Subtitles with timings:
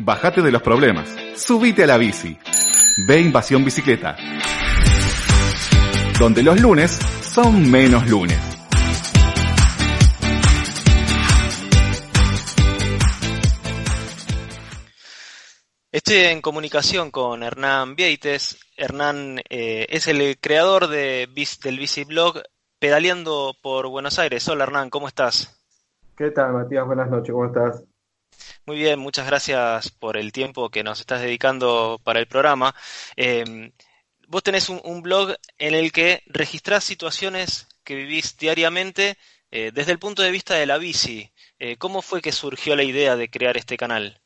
[0.00, 1.12] Bájate de los problemas.
[1.34, 2.38] Subite a la bici.
[3.08, 4.16] Ve Invasión Bicicleta.
[6.20, 8.38] Donde los lunes son menos lunes.
[15.90, 18.56] Estoy en comunicación con Hernán Vieites.
[18.76, 21.28] Hernán eh, es el creador de,
[21.64, 22.40] del biciblog
[22.78, 24.48] Pedaleando por Buenos Aires.
[24.48, 25.60] Hola Hernán, ¿cómo estás?
[26.16, 26.86] ¿Qué tal Matías?
[26.86, 27.82] Buenas noches, ¿cómo estás?
[28.66, 32.74] Muy bien, muchas gracias por el tiempo que nos estás dedicando para el programa.
[33.16, 33.72] Em,
[34.28, 39.16] vos tenés un, blog en el que registrás situaciones que vivís diariamente
[39.50, 41.32] eh, desde el punto de vista de la bici.
[41.58, 44.20] Eh, ¿Cómo fue que surgió la idea de crear este canal?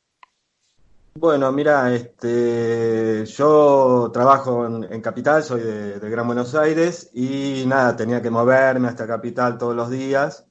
[1.14, 8.22] Bueno, mira, este, yo trabajo en, Capital, soy de, Gran Buenos Aires y nada, tenía
[8.22, 10.46] que moverme hasta Capital todos los días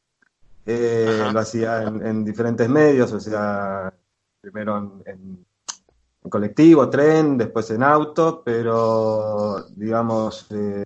[0.65, 3.91] eh, lo hacía en, diferentes medios, o sea,
[4.39, 5.45] primero en,
[6.29, 10.83] colectivo, tren, después en auto, pero digamos, eh,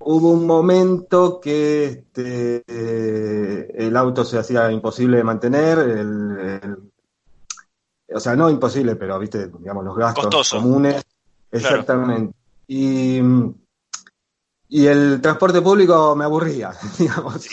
[0.00, 5.78] hubo un momento que este, eh, el auto se hacía imposible de mantener,
[8.12, 11.04] o sea, no imposible, pero viste, digamos, los gastos comunes.
[11.52, 12.34] Exactamente.
[12.66, 13.20] Y,
[14.68, 17.46] y el transporte público me aburría, digamos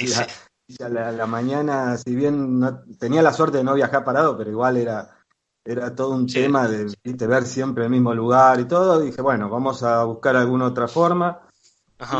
[0.80, 4.78] a la, mañana, si bien no, tenía la suerte de no viajar parado, pero igual
[4.78, 5.18] era,
[5.64, 9.00] era todo un tema de ver siempre el mismo lugar y todo.
[9.02, 11.42] Dije, bueno, vamos a buscar alguna otra forma.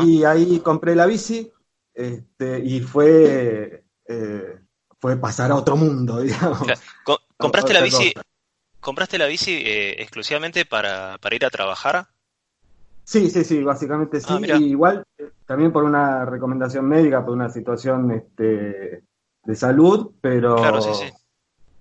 [0.02, 1.52] Y ahí compré la bici
[1.94, 4.58] este, y fue, eh,
[5.00, 6.66] fue pasar a otro mundo, digamos.
[7.36, 8.12] ¿Compraste la bici,
[8.80, 12.08] ¿compraste la bici eh, exclusivamente para, para ir a trabajar?
[13.12, 14.26] Sí, sí, sí, básicamente sí.
[14.30, 19.04] Ah, igual eh, también por una recomendación médica, por una situación este,
[19.44, 21.12] de salud, pero claro, sí, sí.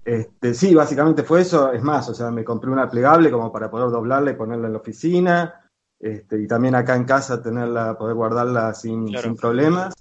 [0.03, 1.71] Este, sí, básicamente fue eso.
[1.71, 4.73] Es más, o sea, me compré una plegable como para poder doblarla y ponerla en
[4.73, 5.71] la oficina.
[5.97, 9.93] Este, y también acá en casa tenerla, poder guardarla sin, sin problemas.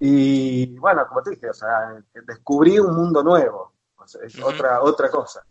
[0.00, 1.96] Y bueno, como te dije, o sea,
[2.26, 3.74] descubrí un mundo nuevo.
[4.20, 5.44] es otra, otra cosa.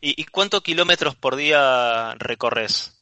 [0.00, 3.01] ¿Y, ¿Y cuántos kilómetros por día recorres?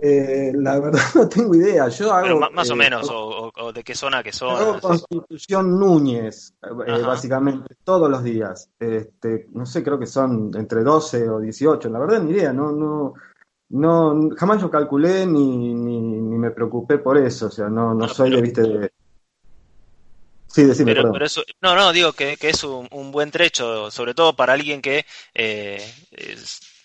[0.00, 1.88] Eh, la verdad no tengo idea.
[1.88, 2.40] Yo hago.
[2.50, 4.58] más o eh, menos, o, de qué zona a qué zona.
[4.58, 8.70] Hago Constitución Núñez, eh, básicamente, todos los días.
[8.78, 11.88] Este, no sé, creo que son entre 12 o 18.
[11.88, 12.52] La verdad, ni idea.
[12.52, 13.14] No, no,
[13.70, 17.46] no, jamás yo calculé ni, ni, me preocupé por eso.
[17.46, 18.92] O sea, no, no, soy de, viste, de.
[20.46, 23.90] Sí, decime, pero, pero eso, no, no, digo que, que es un, un, buen trecho,
[23.90, 25.82] sobre todo para alguien que eh,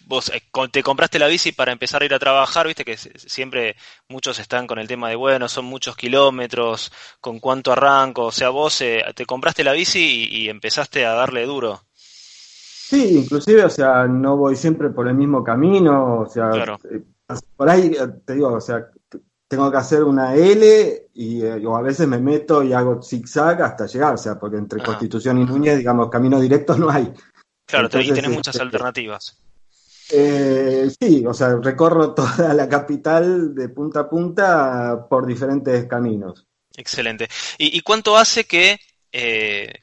[0.08, 0.42] vos eh,
[0.72, 3.76] te compraste la bici para empezar a ir a trabajar, viste que siempre
[4.08, 8.50] muchos están con el tema de, bueno, son muchos kilómetros, con cuánto arranco, o sea,
[8.50, 11.82] vos eh, te compraste la bici y, empezaste a darle duro.
[11.92, 16.52] Sí, inclusive, o sea, no voy siempre por el mismo camino, o sea,
[16.90, 17.04] eh,
[17.56, 17.92] por ahí
[18.26, 18.88] te digo, o sea,
[19.46, 23.88] tengo que hacer una L y o a veces me meto y hago zigzag hasta
[23.88, 27.14] llegar, o sea, porque entre Constitución y Núñez, digamos, camino directo no hay.
[27.66, 29.38] Claro, y tenés muchas este, alternativas.
[30.12, 36.46] Eh, sí, o sea, recorro toda la capital de punta a punta por diferentes caminos.
[36.76, 37.28] Excelente.
[37.58, 38.80] ¿Y, cuánto hace que
[39.12, 39.74] eh,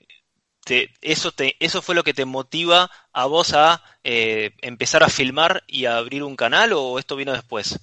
[1.00, 5.64] eso, te, eso fue lo que te motiva a vos a eh, empezar a filmar
[5.66, 7.80] y a abrir un canal o esto vino después?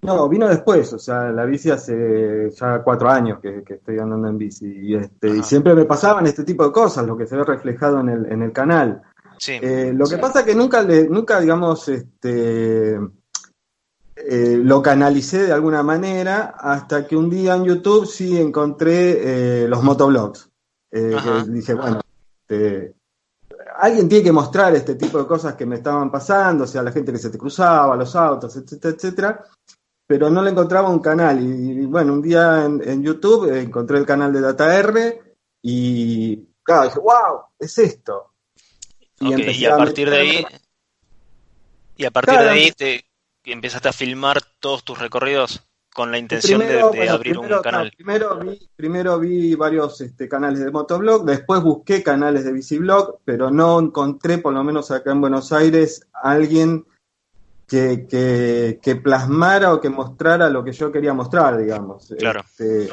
[0.00, 4.38] No, vino después, o sea, la bici hace ya cuatro años que, estoy andando en
[4.38, 7.44] bici y, este, y siempre me pasaban este tipo de cosas, lo que se ve
[7.44, 9.02] reflejado en el, en el canal.
[9.48, 15.52] Eh, lo que pasa es que nunca, le, nunca digamos, este, eh, lo canalicé de
[15.52, 20.48] alguna manera hasta que un día en YouTube sí encontré eh, los motoblogs.
[20.90, 22.00] dije, bueno,
[22.42, 22.94] este,
[23.78, 26.92] alguien tiene que mostrar este tipo de cosas que me estaban pasando, o sea, la
[26.92, 29.44] gente que se te cruzaba, los autos, etcétera, etcétera.
[30.06, 31.40] Pero no le encontraba un canal.
[31.40, 34.94] Y, bueno, un día en, en, YouTube encontré el canal de DataR
[35.62, 38.31] y claro, dije, wow, es esto
[39.22, 40.46] y, a partir de ahí,
[41.96, 43.04] y a partir de ahí te
[43.44, 45.62] empezaste a filmar todos tus recorridos
[45.94, 47.92] con la intención de, abrir un canal.
[47.94, 53.50] primero, vi, primero vi varios este, canales de motoblog, después busqué canales de biciblog, pero
[53.50, 56.86] no encontré, por lo menos acá en Buenos Aires, alguien
[57.66, 58.06] que,
[58.82, 62.14] que, plasmara o que mostrara lo que yo quería mostrar, digamos.
[62.18, 62.40] Claro.
[62.40, 62.90] Este,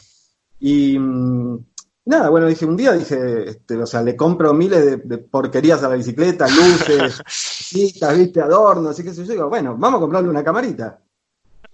[0.60, 1.66] y mm,
[2.10, 5.90] nada, bueno, dije, un día dije, este, o sea, le compro miles de, porquerías a
[5.90, 9.32] la bicicleta, luces, citas, viste, adornos, y qué sé yo.
[9.32, 11.00] Digo, bueno, vamos a comprarle una camarita.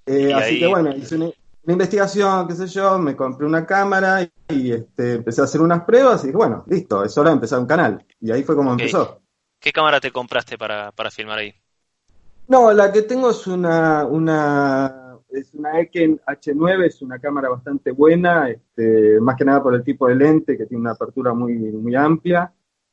[0.06, 1.32] Eh, así que bueno, hice una,
[1.68, 6.24] investigación, qué sé yo, me compré una cámara y, este, empecé a hacer unas pruebas
[6.24, 8.06] y dije, bueno, listo, es hora de empezar un canal.
[8.20, 9.22] Y ahí fue como empezó.
[9.60, 11.56] ¿Qué cámara te compraste para, para filmar ahí?
[12.50, 15.05] No, la que tengo es una, una
[15.36, 19.84] es una Eken H9, es una cámara bastante buena, este, más que nada por el
[19.84, 22.52] tipo de lente que tiene una apertura muy, muy amplia.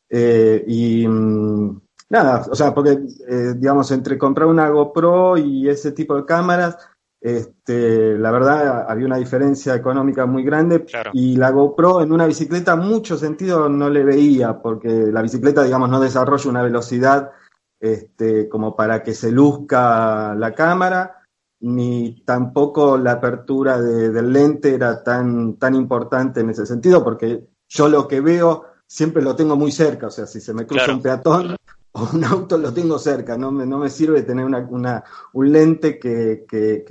[0.08, 1.80] Eh, y mm,
[2.10, 2.98] nada, o sea, porque
[3.28, 6.76] eh, digamos, entre comprar una GoPro y ese tipo de cámaras,
[7.20, 10.84] este, la verdad había una diferencia económica muy grande.
[11.12, 15.88] Y la GoPro en una bicicleta mucho sentido no le veía porque la bicicleta digamos
[15.88, 17.30] no desarrolla una velocidad
[17.78, 21.21] este, como para que se luzca la cámara
[21.62, 27.88] ni tampoco la apertura del lente era tan, tan importante en ese sentido porque yo
[27.88, 31.00] lo que veo siempre lo tengo muy cerca, o sea, si se me cruza un
[31.00, 31.56] peatón
[31.92, 35.52] o un auto lo tengo cerca, no me, no me sirve tener una, una un
[35.52, 36.84] lente que, que,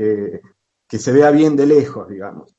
[0.88, 2.56] que, se vea bien de lejos, digamos.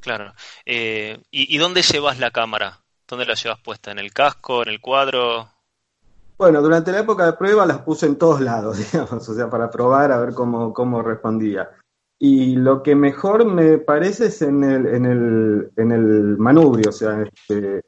[0.00, 0.32] Claro.
[0.64, 2.80] Eh, ¿y, ¿Y dónde llevas la cámara?
[3.06, 3.90] ¿Dónde la llevas puesta?
[3.90, 4.62] ¿En el casco?
[4.62, 5.51] ¿En el cuadro?
[6.42, 9.70] Bueno, durante la época de prueba las puse en todos lados, digamos, o sea, para
[9.70, 11.70] probar a ver cómo, cómo respondía.
[12.18, 16.92] Y lo que mejor me parece es en el, en el, en el manubrio, o
[16.92, 17.84] sea, este,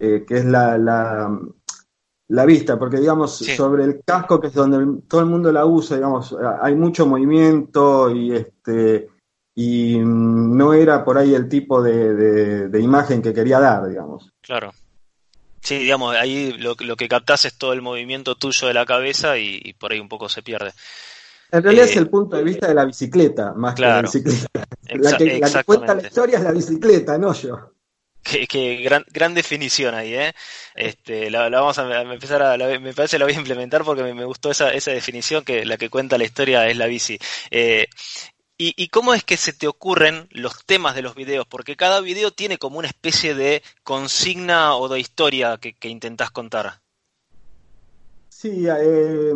[0.00, 5.20] eh, que es la, la vista, porque digamos, sobre el casco, que es donde todo
[5.20, 9.08] el mundo la usa, digamos, hay mucho movimiento y este
[9.54, 14.32] y no era por ahí el tipo de, de, imagen que quería dar, digamos.
[14.40, 14.72] Claro.
[15.64, 19.38] Sí, digamos, ahí lo, lo, que captás es todo el movimiento tuyo de la cabeza
[19.38, 20.72] y, por ahí un poco se pierde.
[21.50, 24.46] En realidad es eh, el punto de vista de la bicicleta, más que la bicicleta.
[24.90, 27.70] la, que, la que cuenta la historia es la bicicleta, no yo.
[28.22, 30.34] Qué, gran, gran definición ahí, ¿eh?
[30.74, 34.24] Este, la, vamos a empezar a, me parece que la voy a implementar porque me,
[34.24, 37.18] gustó esa, esa definición que la que cuenta la historia es la bici.
[37.50, 37.86] Eh,
[38.56, 41.46] y, y, cómo es que se te ocurren los temas de los videos?
[41.46, 46.30] Porque cada video tiene como una especie de consigna o de historia que, que intentás
[46.30, 46.80] contar.
[48.28, 49.32] Sí, eh,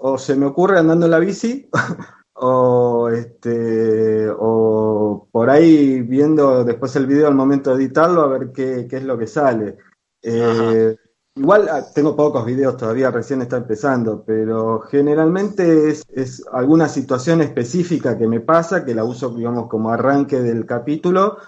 [0.00, 1.68] o se me ocurre andando en la bici,
[2.34, 8.50] o este o por ahí viendo después el video al momento de editarlo a ver
[8.52, 9.76] qué, qué es lo que sale.
[10.22, 10.96] Eh,
[11.36, 17.40] igual ah, tengo pocos videos todavía, recién está empezando, pero generalmente es, es, alguna situación
[17.40, 21.38] específica que me pasa, que la uso, digamos, como arranque del capítulo,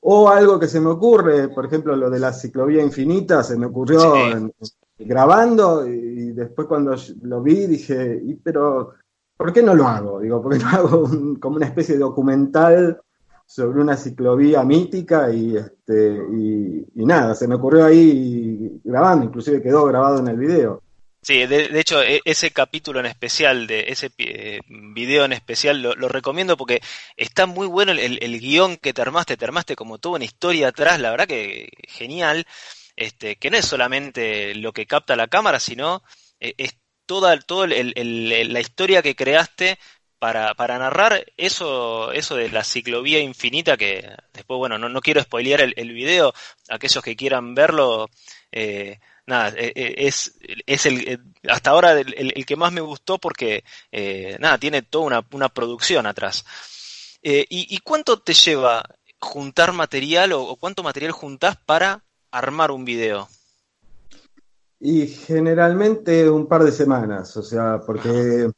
[0.00, 3.66] o algo que se me ocurre, por ejemplo, lo de la ciclovía infinita, se me
[3.66, 4.14] ocurrió
[4.98, 8.94] grabando y después cuando lo vi dije, y, pero
[9.36, 10.20] ¿por qué no lo hago?
[10.20, 13.00] Digo, ¿por qué no hago como una especie de documental
[13.46, 19.86] sobre una ciclovía mítica y este y, nada, se me ocurrió ahí grabando, inclusive quedó
[19.86, 20.82] grabado en el video.
[21.22, 26.08] Sí, de, hecho, e, ese capítulo en especial, de ese eh, video en especial, lo,
[26.08, 26.80] recomiendo porque
[27.16, 30.68] está muy bueno el, el, guion que te armaste, te armaste como toda una historia
[30.68, 32.46] atrás, la verdad que genial,
[32.94, 36.02] este, que no es solamente lo que capta la cámara, sino
[36.38, 36.76] eh, es
[37.06, 39.78] toda, toda la historia que creaste
[40.18, 45.22] para, para, narrar eso, eso de la ciclovía infinita, que después, bueno, no, no quiero
[45.22, 46.32] spoilear el, el, video,
[46.68, 48.08] aquellos que quieran verlo,
[48.52, 53.64] eh, nada, eh, eh, es, es el, hasta ahora el, que más me gustó porque,
[54.38, 56.44] nada, tiene toda una, una producción atrás.
[57.22, 58.84] Y, ¿Y cuánto te lleva
[59.18, 63.28] juntar material o, o cuánto material juntás para armar un video?
[64.78, 68.50] Y generalmente un par de semanas, o sea, porque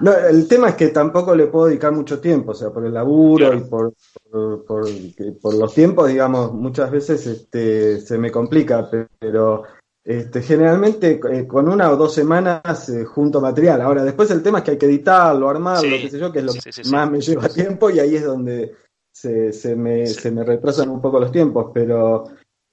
[0.00, 2.92] no, el tema es que tampoco le puedo dedicar mucho tiempo, o sea, por el
[2.92, 3.94] laburo y por,
[4.30, 8.88] por, los tiempos, digamos, muchas veces este, se me complica,
[9.18, 9.64] pero
[10.04, 13.80] este, generalmente eh, con una o dos semanas eh, junto material.
[13.80, 16.44] Ahora, después el tema es que hay que editarlo, armarlo, qué sé yo, que es
[16.44, 18.74] lo que más me lleva tiempo y ahí es donde
[19.10, 22.24] se, se, me, se me retrasan un poco los tiempos, pero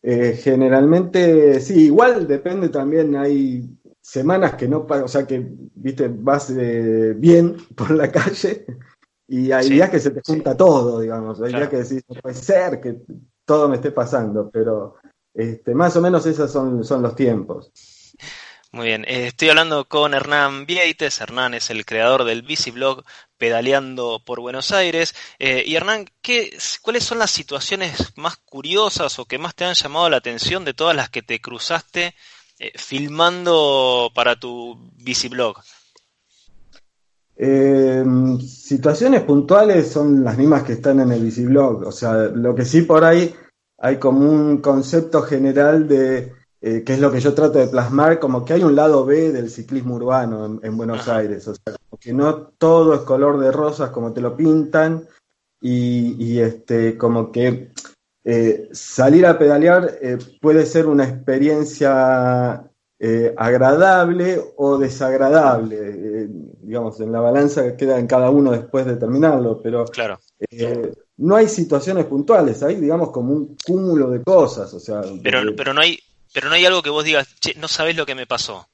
[0.02, 3.70] eh, generalmente, sí, igual depende también, hay
[4.04, 5.44] semanas que no, o sea que,
[5.76, 8.66] viste, vas eh, bien por la calle
[9.28, 12.36] y hay días que se te junta todo, digamos, hay días que decís, no puede
[12.36, 12.98] ser que
[13.46, 14.98] todo me esté pasando, pero
[15.34, 17.72] este, más o menos esos son, son los tiempos.
[18.72, 21.22] Muy bien, eh, estoy hablando con Hernán Vieites.
[21.22, 23.04] Hernán es el creador del Biciblog
[23.38, 25.14] Pedaleando por Buenos Aires.
[25.38, 29.76] Eh, y Hernán, ¿qué, ¿cuáles son las situaciones más curiosas o que más te han
[29.76, 32.16] llamado la atención de todas las que te cruzaste
[32.60, 35.58] eh, filmando para tu Biciblog?
[38.40, 41.86] situaciones puntuales son las mismas que están en el Biciblog.
[41.86, 43.36] O sea, lo que sí por ahí
[43.80, 46.32] hay como un concepto general de
[46.66, 49.34] eh, que es lo que yo trato de plasmar, como que hay un lado B
[49.34, 53.90] del ciclismo urbano en, Buenos Aires, o sea, que no todo es color de rosas
[53.90, 55.06] como te lo pintan,
[55.60, 57.74] y, este, como que
[58.26, 62.64] eh, salir a pedalear eh, puede ser una experiencia
[62.98, 66.30] eh, agradable o desagradable.
[66.62, 70.20] Digamos, en la balanza que queda en cada uno después de terminarlo, pero claro.
[71.16, 74.74] No hay situaciones puntuales, hay, digamos, como un cúmulo de cosas.
[74.74, 76.00] O sea, pero, pero, no hay,
[76.34, 78.68] pero no hay algo que vos digas, che, no sabés lo que me pasó.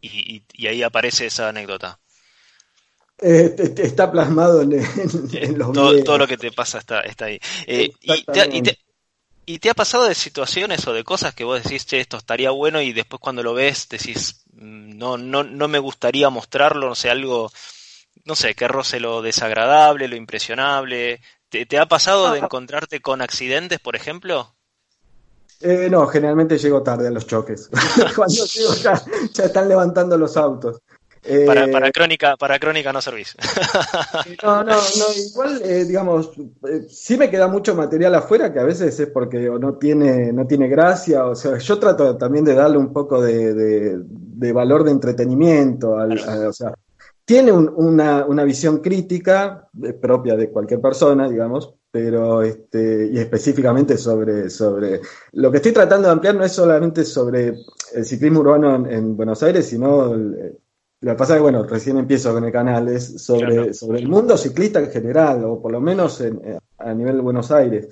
[0.00, 1.98] Y, ahí aparece esa anécdota.
[3.18, 4.70] está plasmado en,
[5.56, 7.38] los todo, todo, lo que te pasa está, está ahí.
[7.66, 8.78] y, te, ¿Y te
[9.46, 12.92] ha pasado de situaciones o de cosas que vos decís, che, esto estaría bueno y
[12.92, 17.50] después cuando lo ves decís, mm, no, no, no me gustaría mostrarlo, no sé, algo,
[18.24, 21.20] no sé, que roce lo desagradable, lo impresionable?
[21.48, 22.44] ¿Te, ha pasado de ah.
[22.44, 24.54] encontrarte con accidentes, por ejemplo?
[25.60, 27.70] Eh, no, generalmente llego tarde a los choques.
[28.16, 29.00] Cuando llego ya,
[29.32, 30.80] ya, están levantando los autos
[31.46, 33.34] para, para, eh, crónica, para crónica no servís.
[34.42, 36.32] no, no, no, igual, eh, digamos,
[36.68, 40.46] eh, sí me queda mucho material afuera que a veces es porque no tiene, no
[40.46, 44.02] tiene gracia, o sea, yo trato también de darle un poco de,
[44.52, 46.74] valor de entretenimiento, al, o sea,
[47.24, 49.68] tiene una, una, visión crítica
[50.00, 55.00] propia de cualquier persona, digamos, pero este, y específicamente sobre, sobre
[55.32, 57.54] lo que estoy tratando de ampliar no es solamente sobre
[57.94, 60.12] el ciclismo urbano en, Buenos Aires, sino
[61.04, 64.08] lo que pasa es que, bueno, recién empiezo con el canal, es sobre, sobre el
[64.08, 67.88] mundo ciclista en general, o por lo menos eh, a nivel de Buenos Aires.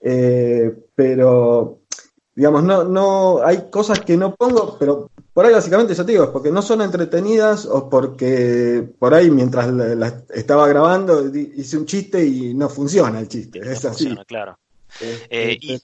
[0.00, 1.80] Eh, pero,
[2.34, 6.24] digamos, no, no, hay cosas que no pongo, pero por ahí básicamente yo te digo,
[6.24, 11.84] es porque no son entretenidas o porque por ahí mientras la, estaba grabando hice un
[11.84, 13.58] chiste y no funciona el chiste.
[13.58, 14.04] es así.
[14.04, 14.58] Funciona, claro.
[15.28, 15.78] Eh, y,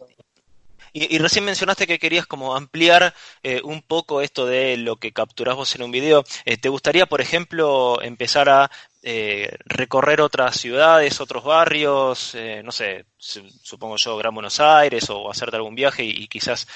[0.92, 5.56] y, recién mencionaste que querías como ampliar eh, un poco esto de lo que capturás
[5.56, 6.24] vos en un video.
[6.44, 8.70] Eh, ¿Te gustaría, por ejemplo, empezar a
[9.02, 15.56] eh, recorrer otras ciudades, otros barrios, no sé, supongo yo, Gran Buenos Aires o hacerte
[15.56, 16.68] algún viaje y quizás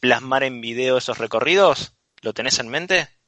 [0.00, 1.94] plasmar en video esos recorridos?
[2.22, 3.19] ¿Lo tenés en mente?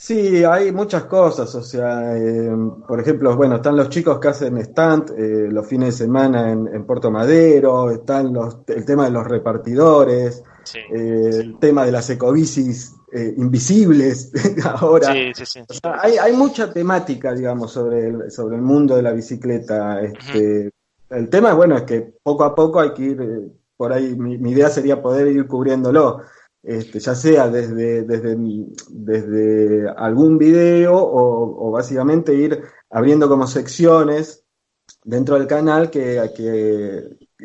[0.00, 2.52] Sí, hay muchas cosas, o sea, eh,
[2.86, 6.86] por ejemplo, bueno, están los chicos que hacen stand eh, los fines de semana en,
[6.86, 10.44] Puerto Madero, están los, el tema de los repartidores,
[10.94, 12.94] eh, el tema de las ecobicis
[13.38, 14.30] invisibles
[14.64, 15.12] ahora.
[16.00, 20.00] hay, hay mucha temática, digamos, sobre el, sobre el mundo de la bicicleta.
[20.00, 20.70] Este,
[21.10, 24.68] El tema, bueno, es que poco a poco hay que ir, por ahí mi idea
[24.70, 26.20] sería poder ir cubriéndolo.
[26.62, 28.36] Este, ya sea desde, desde,
[28.90, 34.44] desde algún video o, básicamente ir abriendo como secciones
[35.04, 36.30] dentro del canal que,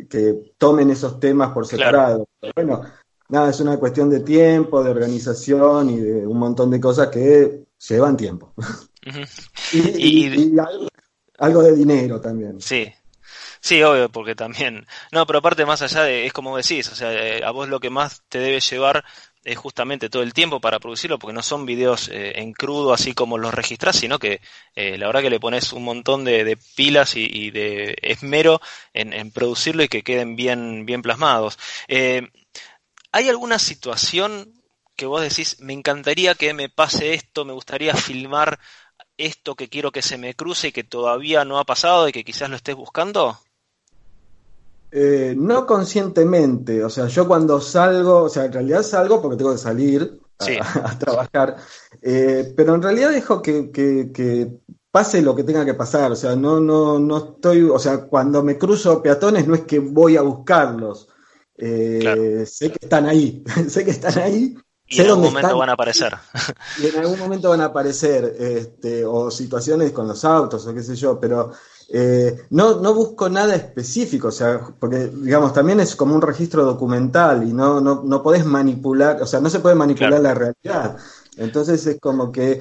[0.10, 2.28] que, tomen esos temas por separado.
[2.56, 2.82] Bueno,
[3.30, 7.66] nada, es una cuestión de tiempo, de organización y de un montón de cosas que
[7.88, 8.54] llevan tiempo.
[9.74, 10.56] y,
[11.38, 12.60] algo, de dinero también.
[12.60, 12.88] Sí,
[13.64, 14.86] Sí, obvio, porque también.
[15.12, 16.26] No, pero aparte, más allá de.
[16.26, 19.06] Es como decís, o sea, eh, a vos lo que más te debe llevar
[19.46, 23.14] es justamente todo el tiempo para producirlo, porque no son videos eh, en crudo así
[23.14, 24.42] como los registras, sino que
[24.76, 28.60] eh, la verdad que le pones un montón de, pilas y, de esmero
[28.94, 31.58] en, producirlo y que queden bien, bien plasmados.
[33.14, 34.54] ¿Hay alguna situación
[34.98, 38.60] que vos decís, me encantaría que me pase esto, me gustaría filmar
[39.18, 42.24] esto que quiero que se me cruce y que todavía no ha pasado y que
[42.26, 43.40] quizás lo estés buscando?
[44.96, 49.52] Eh, no conscientemente, o sea, yo cuando salgo, o sea, en realidad salgo porque tengo
[49.52, 51.56] que salir a, trabajar,
[52.00, 54.52] eh, pero en realidad dejo que,
[54.92, 58.44] pase lo que tenga que pasar, o sea, no, no, no estoy, o sea, cuando
[58.44, 61.10] me cruzo peatones no es que voy a buscarlos,
[61.58, 64.56] eh, sé que están ahí, sé que están ahí.
[64.86, 66.14] Y en algún momento van a aparecer.
[66.80, 70.84] Y en algún momento van a aparecer, este, o situaciones con los autos, o qué
[70.84, 71.52] sé yo, pero
[71.96, 76.66] eh, no, no busco nada específico, o sea, porque, digamos, también es como un registro
[76.66, 80.98] documental y no, no, no podés manipular, o sea, no se puede manipular la realidad.
[81.38, 82.60] Entonces es como que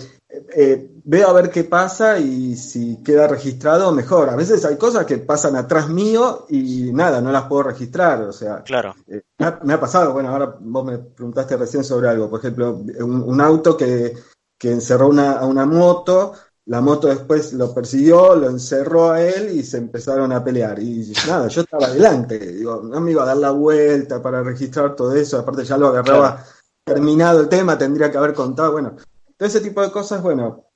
[0.55, 4.29] eh, veo a ver qué pasa y si queda registrado, mejor.
[4.29, 8.21] A veces hay cosas que pasan atrás mío y nada, no las puedo registrar.
[8.25, 8.95] O sea, claro.
[9.07, 13.41] Eh, me, ha, pasado, bueno, ahora vos me preguntaste recién sobre algo, por ejemplo, un,
[13.41, 14.13] auto que,
[14.59, 16.35] que encerró una, a una moto
[16.67, 20.79] la moto después lo persiguió, lo encerró a él y se empezaron a pelear.
[20.79, 24.95] Y nada, yo estaba adelante, digo, no me iba a dar la vuelta para registrar
[24.95, 26.45] todo eso, aparte ya lo agarraba
[26.85, 28.97] terminado el tema, tendría que haber contado, bueno,
[29.37, 30.67] todo ese tipo de cosas, bueno,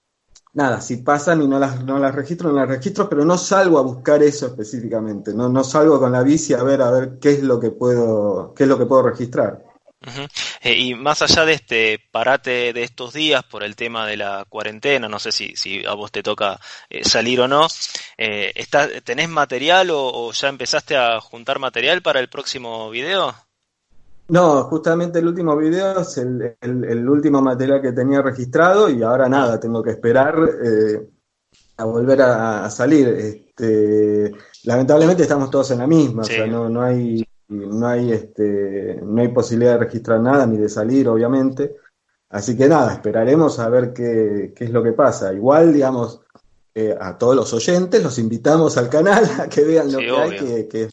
[0.55, 3.79] nada, si pasan y no las, no las registro, no las registro, pero no salgo
[3.79, 7.33] a buscar eso específicamente, no, no salgo con la bici a ver a ver qué
[7.33, 9.65] es lo que puedo, qué es lo que puedo registrar.
[10.61, 14.45] Eh, y más allá de este parate de estos días por el tema de la
[14.49, 16.61] cuarentena, no sé si, si a vos te toca
[16.91, 17.67] eh, salir o no,
[18.19, 18.53] eh,
[19.05, 23.35] ¿tenés material o, ya empezaste a juntar material para el próximo video?
[24.29, 29.59] No, justamente el último video es el, último material que tenía registrado y ahora nada,
[29.61, 31.09] tengo que esperar eh,
[31.77, 33.09] a volver a, salir.
[33.09, 34.33] Este,
[34.65, 39.21] lamentablemente estamos todos en la misma, o sea, no, no hay no hay este no
[39.21, 41.77] hay posibilidad de registrar nada ni de salir, obviamente.
[42.29, 45.33] Así que nada, esperaremos a ver qué, qué es lo que pasa.
[45.33, 46.21] Igual, digamos,
[46.75, 50.69] eh, a todos los oyentes los invitamos al canal a que vean lo que hay,
[50.69, 50.93] que, es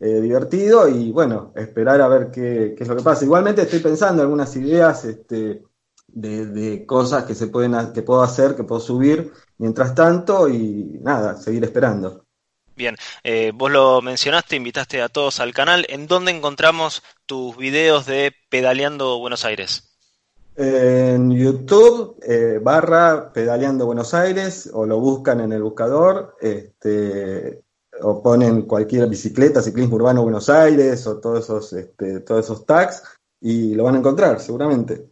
[0.00, 3.24] eh, divertido y bueno, esperar a ver qué, qué, es lo que pasa.
[3.24, 5.62] Igualmente estoy pensando en algunas ideas este,
[6.06, 10.98] de, de, cosas que se pueden que puedo hacer, que puedo subir mientras tanto y
[11.02, 12.24] nada, seguir esperando.
[12.80, 15.84] Bien, eh, vos lo mencionaste, invitaste a todos al canal.
[15.90, 19.98] ¿En dónde encontramos tus videos de Pedaleando Buenos Aires?
[20.56, 27.60] En YouTube, eh, barra Pedaleando Buenos Aires, o lo buscan en el buscador, este,
[28.00, 33.02] o ponen cualquier bicicleta, ciclismo urbano Buenos Aires, o todos esos, este, todos esos tags,
[33.42, 35.04] y lo van a encontrar, seguramente.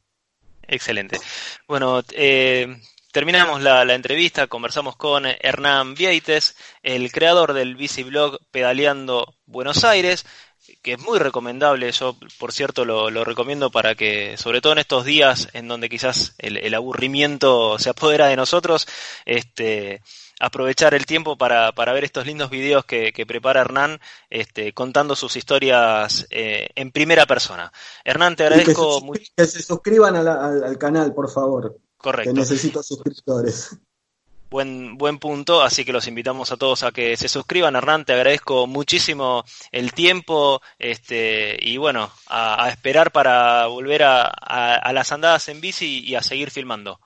[0.66, 1.18] Excelente.
[1.66, 2.80] Bueno, eh,
[3.10, 10.26] Terminamos la, entrevista, conversamos con Hernán Vieites, el creador del biciblog Pedaleando Buenos Aires,
[10.82, 11.90] que es muy recomendable.
[11.90, 16.34] Yo, por cierto, lo, recomiendo para que, sobre todo en estos días en donde quizás
[16.36, 18.86] el, aburrimiento se apodera de nosotros,
[19.24, 20.02] este,
[20.38, 26.26] aprovechar el tiempo para, ver estos lindos videos que, prepara Hernán, este, contando sus historias
[26.28, 27.72] eh, en primera persona.
[28.04, 29.22] Hernán, te agradezco mucho.
[29.34, 31.87] Que se suscriban al canal, por favor.
[31.98, 32.32] Correcto.
[32.32, 33.76] Que necesito suscriptores.
[34.50, 37.76] Buen, buen punto, así que los invitamos a todos a que se suscriban.
[37.76, 44.92] Hernán, te agradezco muchísimo el tiempo este, y bueno, a, esperar para volver a, a,
[44.94, 46.98] las andadas en bici y a seguir filmando.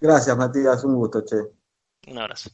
[0.00, 1.36] Gracias, Matías, un gusto, che.
[2.06, 2.50] Un abrazo.